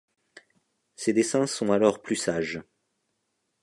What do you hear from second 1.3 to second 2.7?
sont alors plus sages.